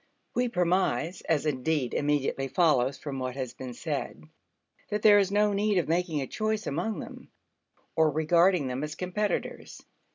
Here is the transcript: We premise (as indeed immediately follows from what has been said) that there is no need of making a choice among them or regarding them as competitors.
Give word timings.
We 0.33 0.47
premise 0.49 1.21
(as 1.29 1.45
indeed 1.45 1.93
immediately 1.93 2.47
follows 2.47 2.97
from 2.97 3.19
what 3.19 3.35
has 3.35 3.53
been 3.53 3.75
said) 3.75 4.27
that 4.89 5.03
there 5.03 5.19
is 5.19 5.31
no 5.31 5.53
need 5.53 5.77
of 5.77 5.87
making 5.87 6.21
a 6.21 6.25
choice 6.25 6.65
among 6.65 6.97
them 7.01 7.29
or 7.95 8.09
regarding 8.09 8.65
them 8.65 8.83
as 8.83 8.95
competitors. 8.95 9.83